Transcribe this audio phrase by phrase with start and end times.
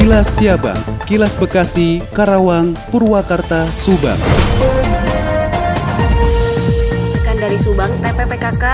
[0.00, 4.16] Kilas Siabang, Kilas Bekasi, Karawang, Purwakarta, Subang.
[7.12, 8.64] Rekan dari Subang, TPPKK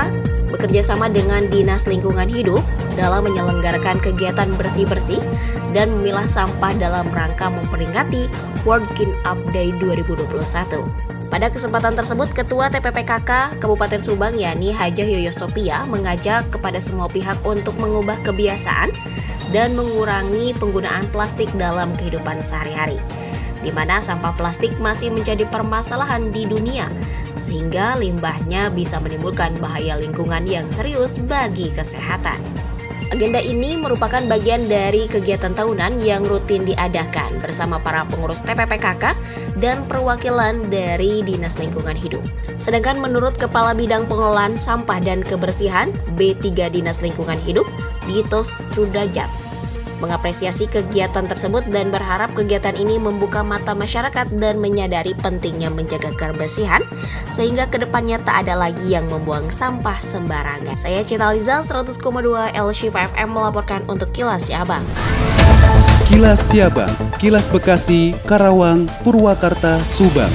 [0.54, 2.62] bekerja sama dengan Dinas Lingkungan Hidup
[2.95, 5.19] dalam menyelenggarakan kegiatan bersih-bersih
[5.75, 8.30] dan memilah sampah dalam rangka memperingati
[8.62, 10.30] World Clean Up Day 2021.
[11.27, 17.43] Pada kesempatan tersebut, Ketua TPPKK Kabupaten Subang yakni Hajah Yoyo Sopia mengajak kepada semua pihak
[17.43, 18.95] untuk mengubah kebiasaan
[19.55, 22.99] dan mengurangi penggunaan plastik dalam kehidupan sehari-hari
[23.67, 26.87] di mana sampah plastik masih menjadi permasalahan di dunia,
[27.35, 32.39] sehingga limbahnya bisa menimbulkan bahaya lingkungan yang serius bagi kesehatan.
[33.06, 39.15] Agenda ini merupakan bagian dari kegiatan tahunan yang rutin diadakan bersama para pengurus TPPKK
[39.62, 42.27] dan perwakilan dari Dinas Lingkungan Hidup.
[42.59, 47.70] Sedangkan menurut Kepala Bidang Pengelolaan Sampah dan Kebersihan B3 Dinas Lingkungan Hidup,
[48.06, 49.28] Ditos Trudajat,
[49.98, 56.85] mengapresiasi kegiatan tersebut dan berharap kegiatan ini membuka mata masyarakat dan menyadari pentingnya menjaga kebersihan
[57.29, 60.77] sehingga ke depannya tak ada lagi yang membuang sampah sembarangan.
[60.77, 62.01] Saya Cita Liza 100,2
[62.55, 64.85] LC5 FM melaporkan untuk Kilas Siabang.
[66.07, 70.31] Kilas Siabang, Kilas Bekasi, Karawang, Purwakarta, Subang.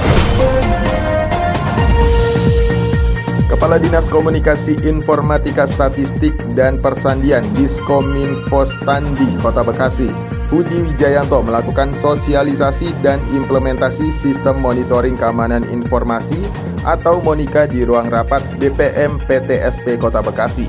[3.62, 10.10] Kepala Dinas Komunikasi Informatika Statistik dan Persandian Diskominfo Standi Kota Bekasi,
[10.50, 16.42] Budi Wijayanto melakukan sosialisasi dan implementasi sistem monitoring keamanan informasi
[16.82, 20.66] atau Monika di ruang rapat DPM PTSP Kota Bekasi.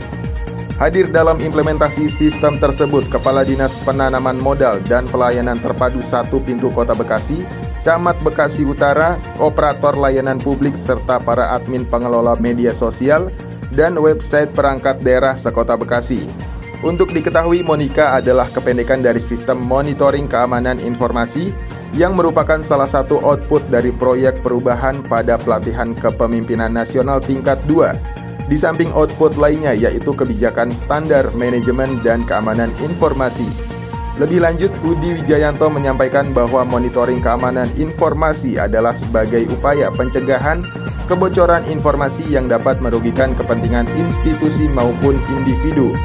[0.77, 6.93] Hadir dalam implementasi sistem tersebut Kepala Dinas Penanaman Modal dan Pelayanan Terpadu Satu Pintu Kota
[6.93, 7.41] Bekasi,
[7.83, 13.27] Camat Bekasi Utara, operator layanan publik serta para admin pengelola media sosial
[13.75, 16.31] dan website perangkat daerah sekota Bekasi.
[16.79, 21.51] Untuk diketahui, Monika adalah kependekan dari Sistem Monitoring Keamanan Informasi
[21.91, 28.47] yang merupakan salah satu output dari proyek perubahan pada pelatihan kepemimpinan nasional tingkat 2.
[28.47, 33.72] Di samping output lainnya yaitu kebijakan standar manajemen dan keamanan informasi
[34.21, 40.61] lebih lanjut, Budi Wijayanto menyampaikan bahwa monitoring keamanan informasi adalah sebagai upaya pencegahan
[41.09, 45.97] kebocoran informasi yang dapat merugikan kepentingan institusi maupun individu.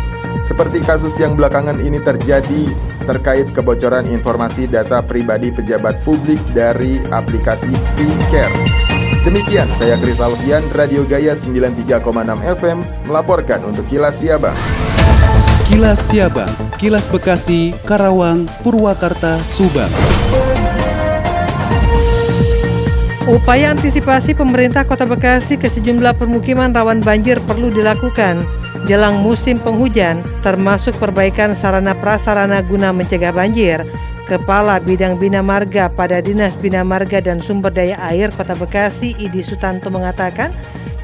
[0.49, 2.73] Seperti kasus yang belakangan ini terjadi
[3.05, 8.57] terkait kebocoran informasi data pribadi pejabat publik dari aplikasi PinCare.
[9.29, 12.01] Demikian saya Kris Alfian, Radio Gaya 93,6
[12.57, 14.57] FM, melaporkan untuk Kilas Siabang.
[15.69, 16.49] Kilas Siabang,
[16.81, 19.93] Kilas Bekasi, Karawang, Purwakarta, Subang.
[23.29, 28.49] Upaya antisipasi pemerintah Kota Bekasi ke sejumlah permukiman rawan banjir perlu dilakukan
[28.89, 33.84] jelang musim penghujan, termasuk perbaikan sarana prasarana guna mencegah banjir.
[34.25, 39.45] Kepala Bidang Bina Marga pada Dinas Bina Marga dan Sumber Daya Air Kota Bekasi, Idi
[39.45, 40.49] Sutanto mengatakan,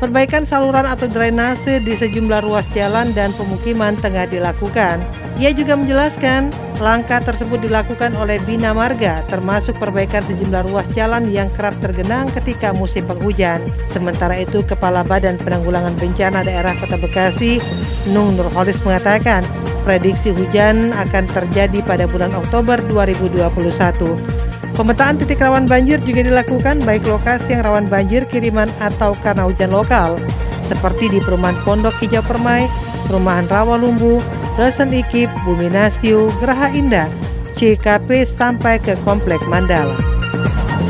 [0.04, 5.00] perbaikan saluran atau drainase di sejumlah ruas jalan dan pemukiman tengah dilakukan.
[5.40, 11.48] Ia juga menjelaskan, langkah tersebut dilakukan oleh Bina Marga, termasuk perbaikan sejumlah ruas jalan yang
[11.56, 13.64] kerap tergenang ketika musim penghujan.
[13.88, 17.56] Sementara itu, Kepala Badan Penanggulangan Bencana Daerah Kota Bekasi,
[18.12, 19.40] Nung Nurholis mengatakan,
[19.88, 24.43] prediksi hujan akan terjadi pada bulan Oktober 2021.
[24.74, 29.70] Pemetaan titik rawan banjir juga dilakukan baik lokasi yang rawan banjir kiriman atau karena hujan
[29.70, 30.18] lokal,
[30.66, 32.66] seperti di perumahan Pondok Hijau Permai,
[33.06, 34.18] perumahan Rawalumbu,
[34.58, 37.06] Dosen Ikip, Bumi Nasiu, Geraha Indah,
[37.54, 39.94] CKP sampai ke Komplek Mandala.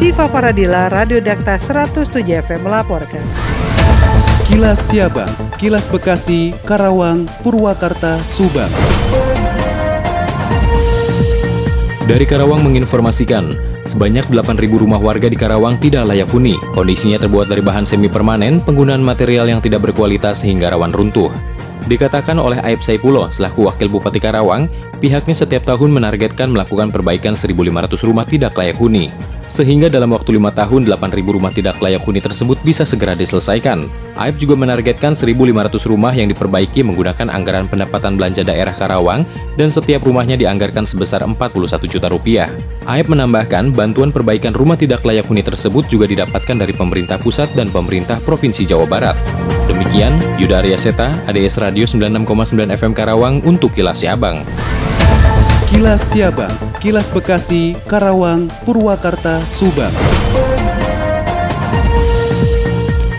[0.00, 3.20] Siva Paradila, Radio Dakta 107 FM melaporkan.
[4.48, 5.28] Kilas Siabang,
[5.60, 8.72] Kilas Bekasi, Karawang, Purwakarta, Subang.
[12.04, 13.56] Dari Karawang menginformasikan,
[13.88, 16.52] sebanyak 8.000 rumah warga di Karawang tidak layak huni.
[16.76, 21.32] Kondisinya terbuat dari bahan semi permanen, penggunaan material yang tidak berkualitas hingga rawan runtuh.
[21.88, 24.68] Dikatakan oleh Aib Saipulo, selaku Wakil Bupati Karawang,
[25.00, 29.08] pihaknya setiap tahun menargetkan melakukan perbaikan 1.500 rumah tidak layak huni.
[29.46, 33.86] Sehingga dalam waktu lima tahun, 8.000 rumah tidak layak huni tersebut bisa segera diselesaikan.
[34.16, 40.02] Aib juga menargetkan 1.500 rumah yang diperbaiki menggunakan anggaran pendapatan belanja daerah Karawang dan setiap
[40.06, 41.44] rumahnya dianggarkan sebesar 41
[41.90, 42.48] juta rupiah.
[42.88, 47.68] Aib menambahkan, bantuan perbaikan rumah tidak layak huni tersebut juga didapatkan dari pemerintah pusat dan
[47.70, 49.16] pemerintah Provinsi Jawa Barat.
[49.68, 54.44] Demikian, Yuda Arya Seta, ADS Radio 96,9 FM Karawang untuk Kilas Siabang.
[55.74, 59.90] Kilas Siabang, Kilas Bekasi, Karawang, Purwakarta, Subang.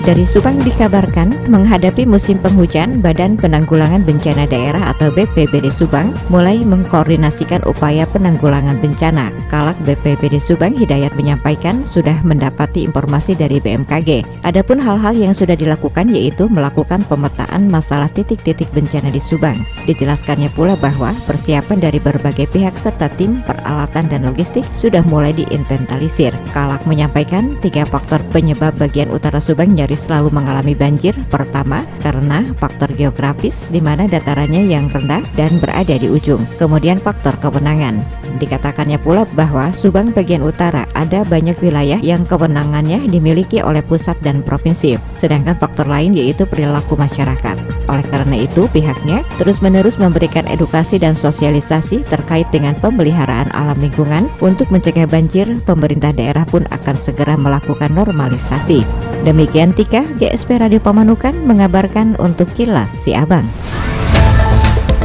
[0.06, 7.66] Dari Subang dikabarkan menghadapi musim penghujan, Badan Penanggulangan Bencana Daerah atau BPBD Subang mulai mengkoordinasikan
[7.66, 9.34] upaya penanggulangan bencana.
[9.50, 14.46] Kalak BPBD Subang Hidayat menyampaikan sudah mendapati informasi dari BMKG.
[14.46, 19.58] Adapun hal-hal yang sudah dilakukan yaitu melakukan pemetaan masalah titik-titik bencana di Subang.
[19.90, 26.30] Dijelaskannya pula bahwa persiapan dari berbagai pihak serta tim peralatan dan logistik sudah mulai diinventarisir.
[26.54, 31.16] Kalak menyampaikan tiga faktor penyebab bagian utara Subang nyaris selalu mengalami banjir.
[31.32, 36.44] Pertama, karena faktor geografis di mana datarannya yang rendah dan berada di ujung.
[36.60, 38.25] Kemudian faktor kewenangan.
[38.36, 44.44] Dikatakannya pula bahwa Subang bagian utara ada banyak wilayah yang kewenangannya dimiliki oleh pusat dan
[44.44, 47.56] provinsi, sedangkan faktor lain yaitu perilaku masyarakat.
[47.88, 54.68] Oleh karena itu, pihaknya terus-menerus memberikan edukasi dan sosialisasi terkait dengan pemeliharaan alam lingkungan untuk
[54.70, 55.48] mencegah banjir.
[55.64, 58.84] Pemerintah daerah pun akan segera melakukan normalisasi.
[59.24, 63.48] Demikian Tika, GSP Radio Pamanukan mengabarkan untuk Kilas Si Abang.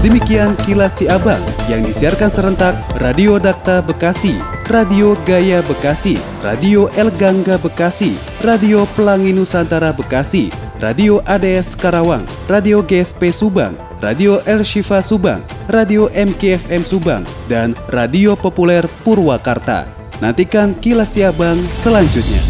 [0.00, 2.72] Demikian kilas si abang yang disiarkan serentak
[3.04, 4.32] Radio Dakta Bekasi,
[4.64, 10.48] Radio Gaya Bekasi, Radio El Gangga Bekasi, Radio Pelangi Nusantara Bekasi,
[10.80, 18.40] Radio ADS Karawang, Radio GSP Subang, Radio El Shifa Subang, Radio MKFM Subang, dan Radio
[18.40, 19.84] Populer Purwakarta.
[20.24, 22.49] Nantikan kilas si abang selanjutnya.